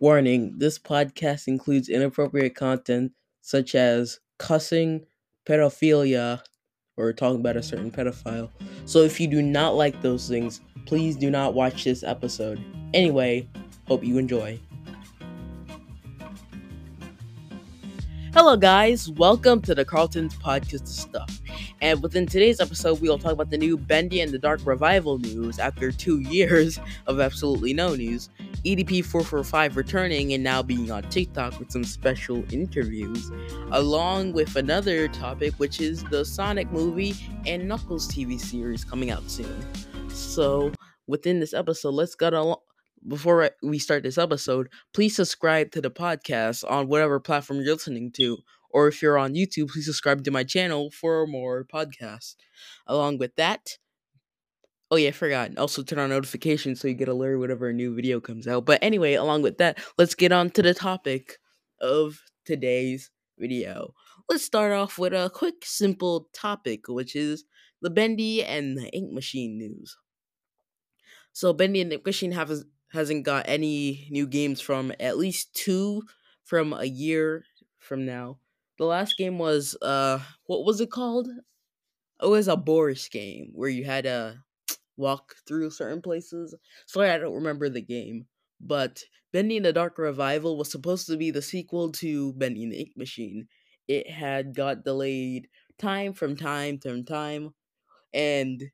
[0.00, 3.12] Warning this podcast includes inappropriate content
[3.42, 5.04] such as cussing,
[5.46, 6.40] pedophilia,
[6.96, 8.08] or talking about a certain mm-hmm.
[8.08, 8.48] pedophile.
[8.86, 12.64] So if you do not like those things, please do not watch this episode.
[12.94, 13.46] Anyway,
[13.88, 14.58] hope you enjoy.
[18.32, 19.10] Hello, guys.
[19.10, 21.42] Welcome to the Carlton's Podcast Stuff.
[21.82, 25.58] And within today's episode, we'll talk about the new Bendy and the Dark Revival news
[25.58, 28.30] after two years of absolutely no news.
[28.64, 33.30] EDP 445 returning and now being on TikTok with some special interviews,
[33.72, 37.14] along with another topic, which is the Sonic movie
[37.46, 39.64] and Knuckles TV series coming out soon.
[40.10, 40.72] So,
[41.06, 42.58] within this episode, let's get along
[43.06, 48.12] before we start this episode, please subscribe to the podcast on whatever platform you're listening
[48.12, 48.38] to.
[48.70, 52.36] Or if you're on YouTube, please subscribe to my channel for more podcasts.
[52.86, 53.78] Along with that,
[54.90, 55.56] oh yeah, I forgot.
[55.58, 58.64] Also turn on notifications so you get alert whenever a new video comes out.
[58.64, 61.38] But anyway, along with that, let's get on to the topic
[61.80, 63.94] of today's video.
[64.28, 67.44] Let's start off with a quick, simple topic, which is
[67.82, 69.96] the Bendy and the Ink Machine news.
[71.32, 72.52] So Bendy and Ink Machine have
[72.92, 76.02] hasn't got any new games from at least two
[76.44, 77.44] from a year
[77.78, 78.38] from now.
[78.78, 81.28] The last game was uh what was it called?
[82.22, 84.42] It was a Boris game where you had to
[85.00, 86.54] walk through certain places.
[86.86, 88.26] Sorry, I don't remember the game.
[88.60, 92.72] But Bendy and the Dark Revival was supposed to be the sequel to Bendy and
[92.72, 93.48] the Ink Machine.
[93.88, 97.54] It had got delayed time from time from time,
[98.12, 98.70] and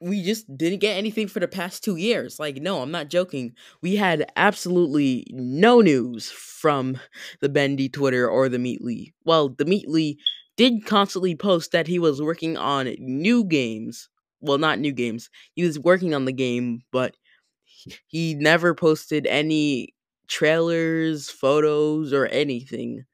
[0.00, 2.38] we just didn't get anything for the past two years.
[2.38, 3.52] Like, no, I'm not joking.
[3.82, 6.98] We had absolutely no news from
[7.40, 9.14] the Bendy Twitter or the Meatly.
[9.24, 10.18] Well, the Meatly
[10.56, 14.08] did constantly post that he was working on new games.
[14.40, 15.30] Well, not new games.
[15.54, 17.16] He was working on the game, but
[18.06, 19.94] he never posted any
[20.28, 23.04] trailers, photos, or anything.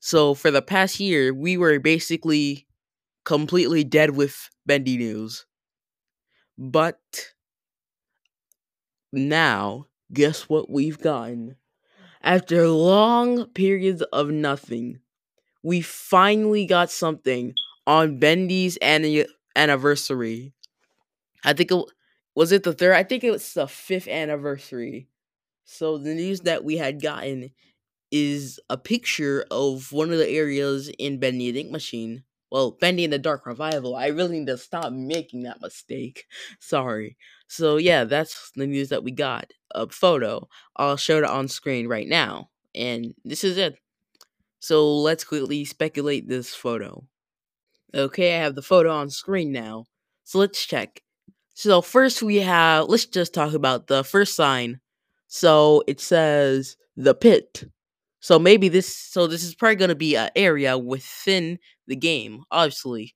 [0.00, 2.66] So for the past year, we were basically
[3.24, 5.46] completely dead with Bendy news.
[6.58, 7.00] But
[9.12, 11.56] now, guess what we've gotten?
[12.22, 15.00] After long periods of nothing,
[15.62, 17.54] we finally got something
[17.86, 18.78] on Bendy's
[19.56, 20.54] anniversary.
[21.44, 21.84] I think it
[22.34, 22.94] was it the third.
[22.94, 25.08] I think it was the fifth anniversary.
[25.64, 27.50] So the news that we had gotten
[28.10, 33.04] is a picture of one of the areas in Bendy the Ink Machine well, Bendy
[33.04, 33.94] and the Dark Revival.
[33.94, 36.26] I really need to stop making that mistake.
[36.58, 37.16] Sorry.
[37.46, 39.52] So yeah, that's the news that we got.
[39.74, 40.48] A photo.
[40.76, 42.50] I'll show it on screen right now.
[42.74, 43.78] And this is it.
[44.58, 47.04] So let's quickly speculate this photo.
[47.94, 49.86] Okay, I have the photo on screen now.
[50.24, 51.02] So let's check.
[51.60, 54.80] So first we have let's just talk about the first sign.
[55.26, 57.64] So it says the pit.
[58.20, 63.14] So maybe this so this is probably gonna be an area within the game, obviously.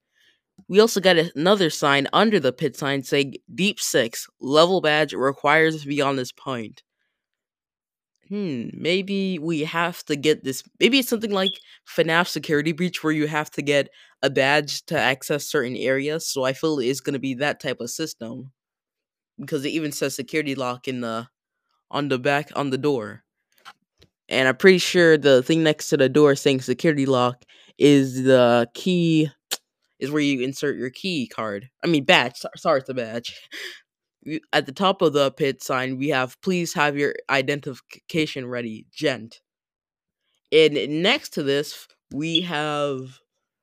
[0.67, 5.81] We also got another sign under the pit sign saying Deep Six level badge requires
[5.81, 6.83] to be on this point.
[8.29, 10.63] Hmm, maybe we have to get this.
[10.79, 11.51] Maybe it's something like
[11.87, 13.89] FNAF Security Breach where you have to get
[14.23, 16.27] a badge to access certain areas.
[16.27, 18.51] So I feel it's going to be that type of system
[19.39, 21.27] because it even says security lock in the
[21.91, 23.23] on the back on the door.
[24.27, 27.43] And I'm pretty sure the thing next to the door saying security lock
[27.77, 29.29] is the key
[29.99, 31.69] is where you insert your key card.
[31.83, 32.41] I mean badge.
[32.57, 33.39] Sorry, it's a badge.
[34.53, 39.41] At the top of the pit sign, we have please have your identification ready, gent.
[40.51, 43.19] And next to this, we have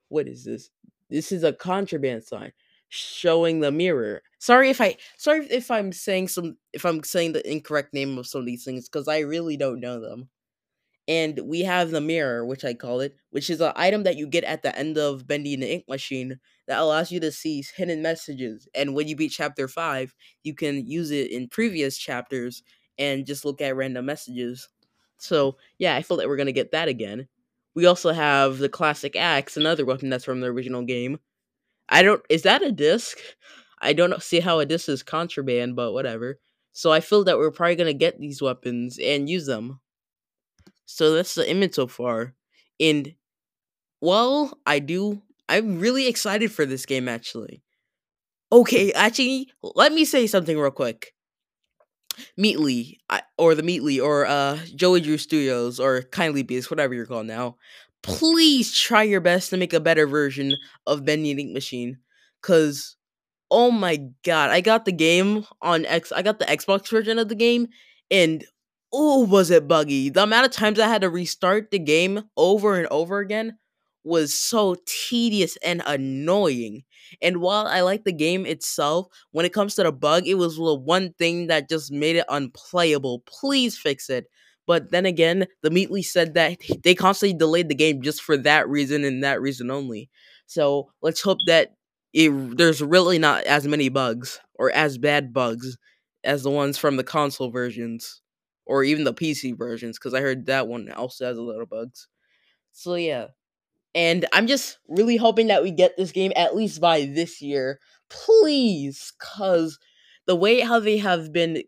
[0.09, 0.71] what is this?
[1.11, 2.53] This is a contraband sign
[2.89, 4.23] showing the mirror.
[4.39, 8.27] Sorry if I sorry if I'm saying some if I'm saying the incorrect name of
[8.27, 10.29] some of these things because I really don't know them
[11.09, 14.27] and we have the mirror, which I call it, which is an item that you
[14.27, 18.03] get at the end of Bendy the Ink Machine that allows you to see hidden
[18.03, 18.69] messages.
[18.75, 20.15] And when you beat chapter five,
[20.45, 22.63] you can use it in previous chapters
[22.99, 24.69] and just look at random messages.
[25.19, 27.29] So yeah, I feel that we're gonna get that again.
[27.75, 31.19] We also have the classic axe, another weapon that's from the original game.
[31.89, 33.19] I don't is that a disc?
[33.81, 36.39] I don't see how a disc is contraband, but whatever.
[36.73, 39.81] So I feel that we're probably gonna get these weapons and use them.
[40.95, 42.35] So that's the image so far.
[42.79, 43.15] And
[44.01, 47.63] well, I do I'm really excited for this game actually.
[48.51, 51.15] Okay, actually, let me say something real quick.
[52.37, 53.01] Meatly,
[53.39, 57.57] or the Meatly, or uh, Joey Drew Studios, or Kindly Beast, whatever you're called now.
[58.03, 60.55] Please try your best to make a better version
[60.87, 61.99] of Bendy Ink Machine,
[62.43, 62.97] cause
[63.51, 66.13] oh my god, I got the game on X.
[66.13, 67.69] I got the Xbox version of the game,
[68.11, 68.45] and
[68.93, 70.11] oh, was it buggy?
[70.11, 73.59] The amount of times I had to restart the game over and over again
[74.05, 76.83] was so tedious and annoying.
[77.21, 80.57] And while I like the game itself, when it comes to the bug, it was
[80.57, 83.23] the one thing that just made it unplayable.
[83.27, 84.27] Please fix it.
[84.67, 88.69] But then again, the Meatly said that they constantly delayed the game just for that
[88.69, 90.09] reason and that reason only.
[90.47, 91.73] So let's hope that
[92.13, 95.77] it, there's really not as many bugs or as bad bugs
[96.25, 98.21] as the ones from the console versions
[98.67, 101.71] or even the PC versions because I heard that one also has a lot of
[101.71, 102.09] bugs.
[102.73, 103.29] So yeah,
[103.95, 107.81] and I'm just really hoping that we get this game at least by this year,
[108.11, 109.79] please, cause
[110.27, 111.63] the way how they have been,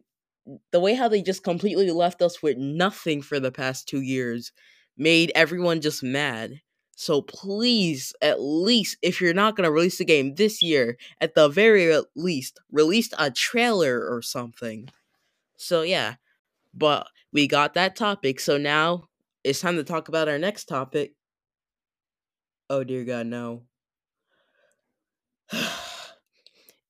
[0.72, 4.52] the way how they just completely left us with nothing for the past two years,
[4.96, 6.60] made everyone just mad.
[6.96, 11.48] So please, at least if you're not gonna release the game this year, at the
[11.48, 14.88] very least, release a trailer or something.
[15.56, 16.16] So yeah,
[16.74, 18.40] but we got that topic.
[18.40, 19.08] So now
[19.42, 21.14] it's time to talk about our next topic.
[22.70, 23.64] Oh dear God, no.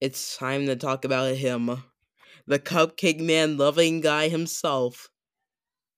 [0.00, 1.82] it's time to talk about him.
[2.46, 5.08] The cupcake man loving guy himself.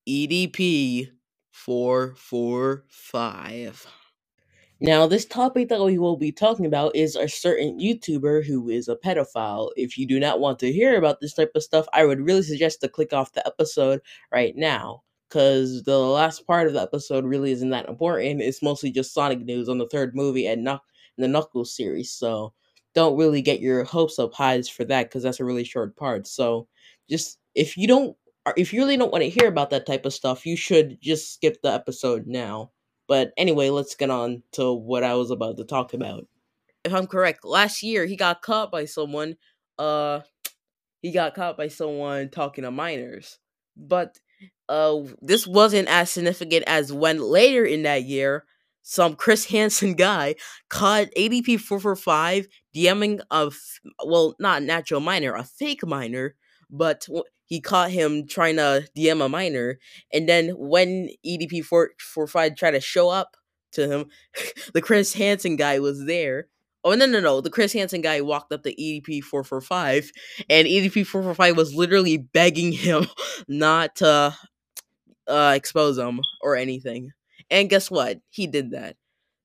[0.09, 1.11] EDP
[1.51, 3.87] 445.
[4.81, 8.89] Now, this topic that we will be talking about is a certain YouTuber who is
[8.89, 9.71] a pedophile.
[9.77, 12.43] If you do not want to hear about this type of stuff, I would really
[12.43, 14.01] suggest to click off the episode
[14.31, 15.03] right now.
[15.29, 18.43] Because the last part of the episode really isn't that important.
[18.43, 20.81] It's mostly just Sonic news on the third movie and Knuck-
[21.19, 22.13] the Knuckles series.
[22.13, 22.53] So
[22.95, 26.27] don't really get your hopes up high for that because that's a really short part.
[26.29, 26.69] So
[27.11, 28.17] just if you don't,
[28.57, 31.35] if you really don't want to hear about that type of stuff, you should just
[31.35, 32.71] skip the episode now.
[33.09, 36.27] But anyway, let's get on to what I was about to talk about.
[36.85, 39.37] If I'm correct, last year he got caught by someone.
[39.79, 40.21] Uh,
[41.03, 43.39] he got caught by someone talking to minors.
[43.77, 44.19] But
[44.69, 48.45] uh, this wasn't as significant as when later in that year,
[48.83, 50.37] some Chris Hansen guy
[50.69, 56.35] caught EDP four four five DMing a f- well, not natural minor, a fake minor,
[56.71, 57.07] but
[57.47, 59.79] he caught him trying to DM a minor,
[60.13, 63.37] and then when EDP four four five tried to show up
[63.73, 64.07] to him,
[64.75, 66.49] the Chris Hansen guy was there.
[66.85, 67.41] Oh no no no!
[67.41, 70.11] The Chris Hansen guy walked up to EDP four four five,
[70.49, 73.07] and EDP four four five was literally begging him
[73.49, 74.37] not to
[75.29, 77.13] uh, expose him or anything.
[77.51, 78.21] And guess what?
[78.31, 78.97] He did that.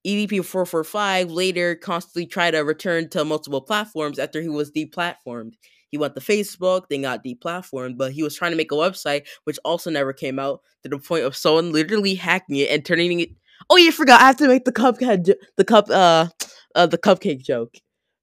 [0.06, 4.72] EDP four four five later constantly tried to return to multiple platforms after he was
[4.72, 5.54] deplatformed.
[5.92, 9.28] He went to Facebook, then got deplatformed, but he was trying to make a website
[9.44, 13.20] which also never came out to the point of someone literally hacking it and turning
[13.20, 13.30] it.
[13.70, 14.22] Oh, you forgot!
[14.22, 16.28] I have to make the cupcake, the cup, uh,
[16.74, 17.76] uh, the cupcake joke.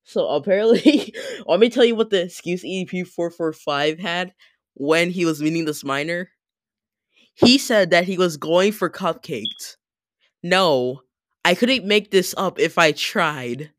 [0.04, 1.14] So apparently,
[1.46, 4.32] let me tell you what the excuse EDP four four five had
[4.74, 6.30] when he was meeting this minor.
[7.34, 9.76] He said that he was going for cupcakes.
[10.42, 11.02] No,
[11.44, 13.70] I couldn't make this up if I tried.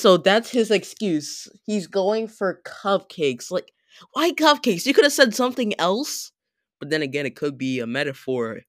[0.00, 1.46] So that's his excuse.
[1.66, 3.50] He's going for cupcakes.
[3.50, 3.70] Like,
[4.14, 4.86] why cupcakes?
[4.86, 6.32] You could have said something else.
[6.78, 8.60] But then again, it could be a metaphor.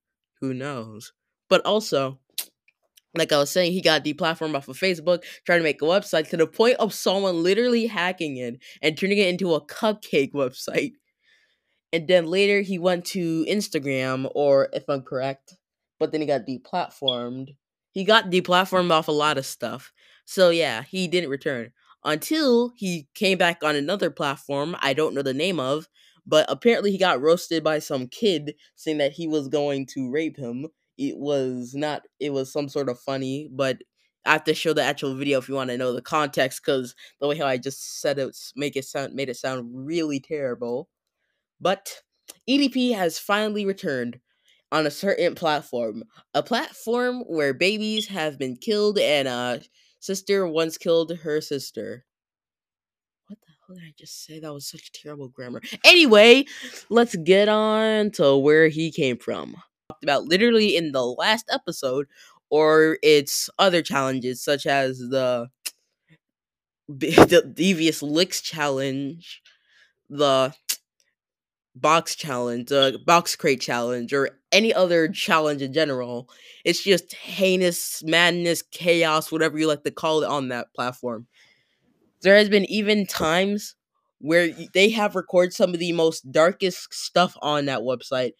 [0.41, 1.13] Who knows?
[1.47, 2.19] But also,
[3.15, 6.29] like I was saying, he got deplatformed off of Facebook, trying to make a website
[6.31, 10.95] to the point of someone literally hacking it and turning it into a cupcake website.
[11.93, 15.55] And then later he went to Instagram, or if I'm correct,
[15.97, 17.55] but then he got deplatformed.
[17.91, 19.93] He got deplatformed off a lot of stuff.
[20.31, 21.71] So yeah, he didn't return
[22.03, 25.87] until he came back on another platform I don't know the name of,
[26.25, 30.37] but apparently he got roasted by some kid saying that he was going to rape
[30.37, 30.67] him.
[30.97, 33.79] It was not it was some sort of funny, but
[34.25, 36.95] I have to show the actual video if you want to know the context cuz
[37.19, 40.87] the way how I just said it make it sound made it sound really terrible.
[41.61, 42.01] But
[42.47, 44.19] EDP has finally returned
[44.71, 49.59] on a certain platform, a platform where babies have been killed and uh
[50.01, 52.03] sister once killed her sister.
[53.27, 54.39] What the hell did I just say?
[54.39, 55.61] That was such terrible grammar.
[55.85, 56.45] Anyway,
[56.89, 59.55] let's get on to where he came from.
[59.87, 62.07] Talked about literally in the last episode,
[62.49, 65.47] or its other challenges, such as the,
[66.89, 69.41] the devious licks challenge,
[70.09, 70.53] the
[71.75, 76.29] box challenge, the box crate challenge, or any other challenge in general.
[76.65, 81.27] It's just heinous madness, chaos, whatever you like to call it on that platform.
[82.21, 83.75] There has been even times
[84.19, 88.33] where they have recorded some of the most darkest stuff on that website.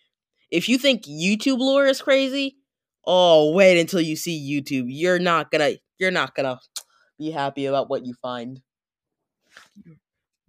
[0.52, 2.58] If you think YouTube lore is crazy,
[3.06, 4.86] oh wait until you see YouTube.
[4.88, 6.60] You're not gonna you're not gonna
[7.20, 8.62] be happy about what you find.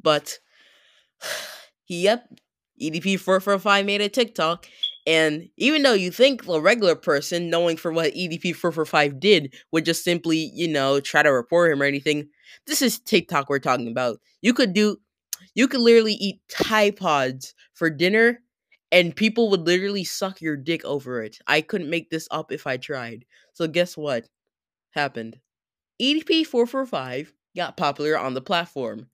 [0.02, 0.38] But
[1.88, 2.28] yep,
[2.82, 4.66] EDP445 made a TikTok,
[5.06, 10.04] and even though you think a regular person, knowing for what EDP445 did, would just
[10.04, 12.28] simply, you know, try to report him or anything,
[12.66, 14.18] this is TikTok we're talking about.
[14.42, 14.98] You could do,
[15.54, 18.40] you could literally eat Tide Pods for dinner,
[18.90, 21.38] and people would literally suck your dick over it.
[21.46, 23.24] I couldn't make this up if I tried.
[23.54, 24.28] So guess what
[24.90, 25.38] happened?
[26.00, 29.08] EDP445 got popular on the platform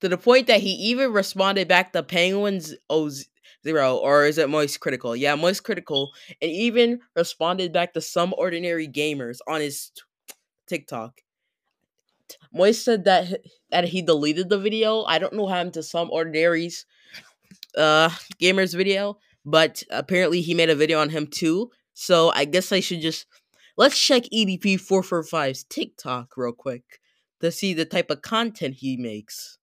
[0.00, 3.10] to the point that he even responded back to Penguins O
[3.64, 5.16] Zero, or is it Moist Critical?
[5.16, 9.90] Yeah, Moist Critical, and even responded back to SomeOrdinaryGamers on his
[10.66, 11.20] TikTok.
[12.52, 15.04] Moist said that that he deleted the video.
[15.04, 16.86] I don't know how to some ordinaries
[17.76, 18.10] uh
[18.40, 21.70] gamers video, but apparently he made a video on him too.
[21.94, 23.26] So I guess I should just
[23.76, 27.00] let's check EDP445's TikTok real quick
[27.40, 29.58] to see the type of content he makes.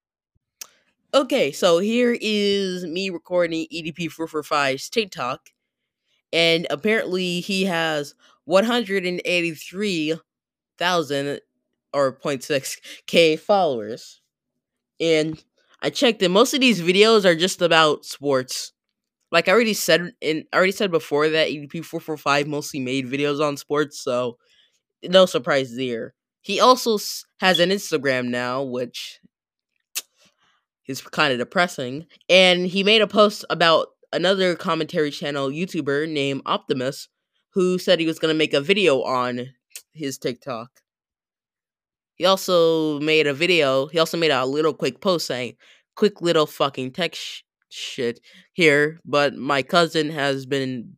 [1.16, 5.52] Okay, so here is me recording EDP445's TikTok,
[6.32, 8.16] and apparently he has
[8.46, 11.40] 183,000
[11.94, 14.22] or 0.6k followers.
[15.00, 15.44] And
[15.82, 18.74] I checked, and most of these videos are just about sports.
[19.32, 23.58] Like I already said, and I already said before that EDP445 mostly made videos on
[23.58, 24.38] sports, so
[25.04, 26.14] no surprise there.
[26.42, 27.00] He also
[27.40, 29.20] has an Instagram now, which
[30.88, 32.06] is kind of depressing.
[32.30, 37.10] And he made a post about another commentary channel YouTuber named Optimus,
[37.54, 39.50] who said he was going to make a video on
[39.94, 40.70] his TikTok.
[42.16, 45.56] He also made a video, he also made a little quick post saying,
[45.96, 48.20] quick little fucking text sh- shit
[48.54, 50.98] here, but my cousin has been.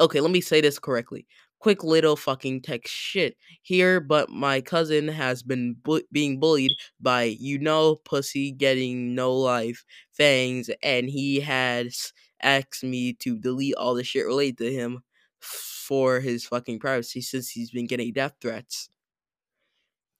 [0.00, 1.26] Okay, let me say this correctly
[1.58, 7.24] quick little fucking text shit here, but my cousin has been bu- being bullied by
[7.24, 12.12] you know pussy getting no life fangs, and he has
[12.42, 15.02] asked me to delete all the shit related to him
[15.40, 18.88] for his fucking privacy since he's been getting death threats.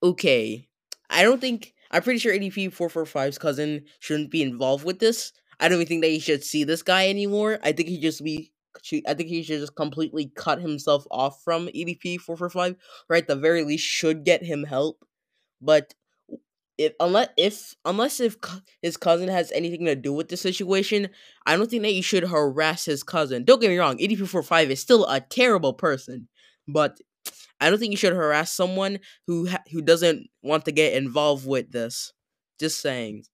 [0.02, 0.68] Okay,
[1.10, 5.32] I don't think I'm pretty sure EDP 445's cousin shouldn't be involved with this.
[5.60, 7.58] I don't even think that he should see this guy anymore.
[7.64, 8.52] I think he just be
[9.06, 12.76] I think he should just completely cut himself off from EDP four four five,
[13.08, 15.04] or at the very least should get him help.
[15.60, 15.94] But
[16.78, 18.36] if unless if unless if
[18.82, 21.08] his cousin has anything to do with the situation,
[21.46, 23.44] I don't think that you should harass his cousin.
[23.44, 26.28] Don't get me wrong, EDP four five is still a terrible person,
[26.66, 26.98] but
[27.60, 31.46] I don't think you should harass someone who ha- who doesn't want to get involved
[31.46, 32.12] with this.
[32.60, 33.24] Just saying.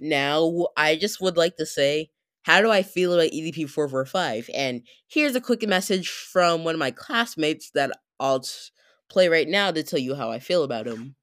[0.00, 2.10] Now, I just would like to say
[2.48, 4.48] how do I feel about EDP 445?
[4.54, 8.42] And here's a quick message from one of my classmates that I'll
[9.10, 11.14] play right now to tell you how I feel about him.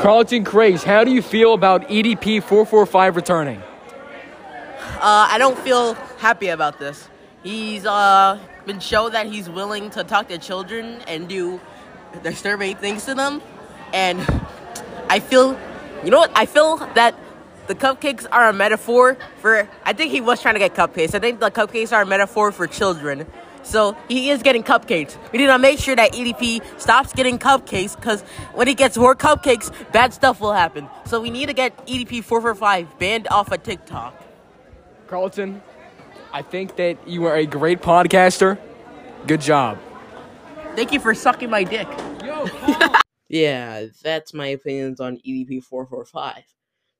[0.00, 3.62] Carlton Craze, how do you feel about EDP 445 returning?
[4.98, 7.08] Uh, I don't feel happy about this.
[7.44, 11.60] He's uh, been shown that he's willing to talk to children and do
[12.24, 13.40] disturbing things to them.
[13.92, 14.18] And
[15.08, 15.56] I feel,
[16.02, 16.32] you know what?
[16.34, 17.14] I feel that
[17.66, 19.68] the cupcakes are a metaphor for.
[19.84, 21.14] I think he was trying to get cupcakes.
[21.14, 23.26] I think the cupcakes are a metaphor for children.
[23.62, 25.16] So he is getting cupcakes.
[25.32, 28.22] We need to make sure that EDP stops getting cupcakes because
[28.54, 30.88] when he gets more cupcakes, bad stuff will happen.
[31.06, 34.20] So we need to get EDP 445 banned off of TikTok.
[35.06, 35.62] Carlton,
[36.32, 38.58] I think that you are a great podcaster.
[39.26, 39.78] Good job.
[40.74, 41.86] Thank you for sucking my dick.
[42.24, 42.46] Yo,
[43.28, 46.44] yeah, that's my opinions on EDP 445.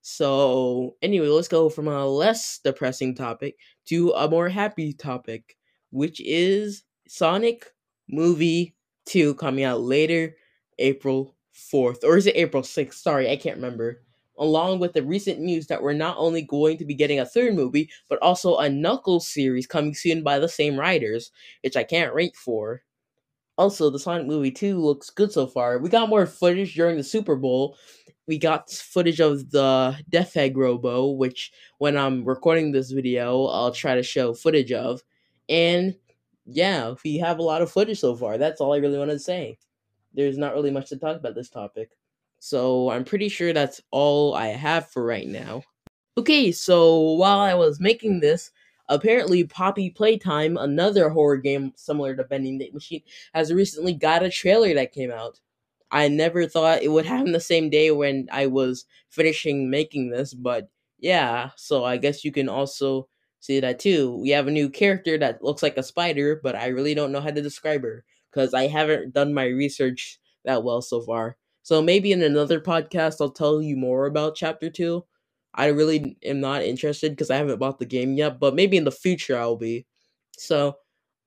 [0.02, 3.56] So, anyway, let's go from a less depressing topic
[3.86, 5.56] to a more happy topic,
[5.90, 7.66] which is Sonic
[8.08, 8.74] Movie
[9.06, 10.36] 2 coming out later,
[10.78, 12.02] April 4th.
[12.04, 12.94] Or is it April 6th?
[12.94, 14.02] Sorry, I can't remember.
[14.38, 17.54] Along with the recent news that we're not only going to be getting a third
[17.54, 21.30] movie, but also a Knuckles series coming soon by the same writers,
[21.62, 22.82] which I can't wait for.
[23.58, 25.78] Also, the Sonic movie 2 looks good so far.
[25.78, 27.76] We got more footage during the Super Bowl,
[28.26, 33.72] we got footage of the Death Egg Robo, which when I'm recording this video, I'll
[33.72, 35.02] try to show footage of.
[35.48, 35.96] And
[36.46, 38.38] yeah, we have a lot of footage so far.
[38.38, 39.58] That's all I really want to say.
[40.14, 41.90] There's not really much to talk about this topic.
[42.38, 45.62] So I'm pretty sure that's all I have for right now.
[46.16, 48.50] Okay, so while I was making this,
[48.88, 53.02] apparently Poppy Playtime, another horror game similar to Vending Machine,
[53.34, 55.40] has recently got a trailer that came out.
[55.90, 60.32] I never thought it would happen the same day when I was finishing making this,
[60.34, 63.08] but yeah, so I guess you can also
[63.40, 64.16] see that too.
[64.16, 67.20] We have a new character that looks like a spider, but I really don't know
[67.20, 71.36] how to describe her because I haven't done my research that well so far.
[71.62, 75.04] So maybe in another podcast I'll tell you more about chapter 2.
[75.54, 78.84] I really am not interested because I haven't bought the game yet, but maybe in
[78.84, 79.86] the future I'll be.
[80.38, 80.76] So,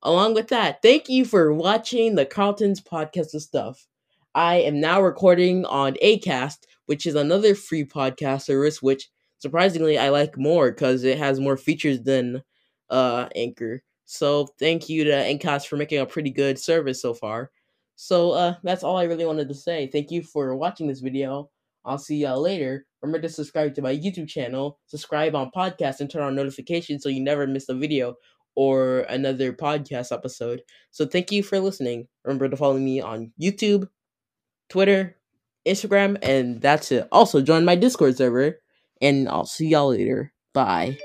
[0.03, 3.87] along with that, thank you for watching the Carlton's podcast and stuff.
[4.33, 10.09] I am now recording on Acast, which is another free podcast service, which surprisingly I
[10.09, 12.43] like more because it has more features than
[12.89, 13.81] uh Anchor.
[14.05, 17.51] So thank you to Acast for making a pretty good service so far.
[17.95, 19.87] So uh that's all I really wanted to say.
[19.87, 21.49] Thank you for watching this video.
[21.85, 22.85] I'll see y'all later.
[23.05, 27.09] Remember to subscribe to my YouTube channel, subscribe on podcast, and turn on notifications so
[27.09, 28.15] you never miss a video
[28.55, 30.61] or another podcast episode.
[30.91, 32.07] So thank you for listening.
[32.23, 33.89] Remember to follow me on YouTube,
[34.69, 35.17] Twitter,
[35.67, 37.07] Instagram, and that's it.
[37.11, 38.59] Also join my Discord server,
[39.01, 40.33] and I'll see y'all later.
[40.53, 40.97] Bye.